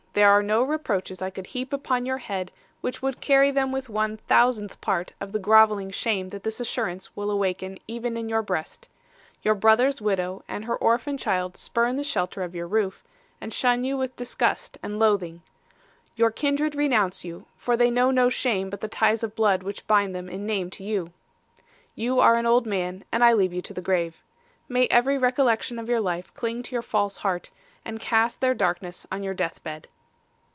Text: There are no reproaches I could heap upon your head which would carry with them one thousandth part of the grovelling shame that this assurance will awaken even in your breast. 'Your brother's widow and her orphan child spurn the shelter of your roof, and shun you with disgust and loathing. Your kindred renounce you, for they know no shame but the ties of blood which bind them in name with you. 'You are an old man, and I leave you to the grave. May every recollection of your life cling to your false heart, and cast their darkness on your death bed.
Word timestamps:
There 0.13 0.29
are 0.29 0.43
no 0.43 0.61
reproaches 0.61 1.21
I 1.21 1.29
could 1.29 1.47
heap 1.47 1.71
upon 1.71 2.05
your 2.05 2.17
head 2.17 2.51
which 2.81 3.01
would 3.01 3.21
carry 3.21 3.47
with 3.47 3.55
them 3.55 3.71
one 3.87 4.17
thousandth 4.17 4.81
part 4.81 5.13
of 5.21 5.31
the 5.31 5.39
grovelling 5.39 5.89
shame 5.89 6.27
that 6.31 6.43
this 6.43 6.59
assurance 6.59 7.15
will 7.15 7.31
awaken 7.31 7.77
even 7.87 8.17
in 8.17 8.27
your 8.27 8.41
breast. 8.41 8.89
'Your 9.41 9.55
brother's 9.55 10.01
widow 10.01 10.43
and 10.49 10.65
her 10.65 10.75
orphan 10.75 11.17
child 11.17 11.55
spurn 11.55 11.95
the 11.95 12.03
shelter 12.03 12.43
of 12.43 12.53
your 12.53 12.67
roof, 12.67 13.05
and 13.39 13.53
shun 13.53 13.85
you 13.85 13.95
with 13.95 14.17
disgust 14.17 14.77
and 14.83 14.99
loathing. 14.99 15.43
Your 16.17 16.29
kindred 16.29 16.75
renounce 16.75 17.23
you, 17.23 17.45
for 17.55 17.77
they 17.77 17.89
know 17.89 18.11
no 18.11 18.27
shame 18.27 18.69
but 18.69 18.81
the 18.81 18.89
ties 18.89 19.23
of 19.23 19.33
blood 19.33 19.63
which 19.63 19.87
bind 19.87 20.13
them 20.13 20.27
in 20.27 20.45
name 20.45 20.67
with 20.67 20.81
you. 20.81 21.13
'You 21.95 22.19
are 22.19 22.35
an 22.35 22.45
old 22.45 22.65
man, 22.65 23.05
and 23.13 23.23
I 23.23 23.31
leave 23.31 23.53
you 23.53 23.61
to 23.61 23.73
the 23.73 23.81
grave. 23.81 24.21
May 24.67 24.87
every 24.87 25.17
recollection 25.17 25.79
of 25.79 25.87
your 25.87 26.01
life 26.01 26.33
cling 26.33 26.63
to 26.63 26.75
your 26.75 26.81
false 26.81 27.15
heart, 27.15 27.51
and 27.85 27.97
cast 28.01 28.41
their 28.41 28.53
darkness 28.53 29.07
on 29.09 29.23
your 29.23 29.33
death 29.33 29.63
bed. 29.63 29.87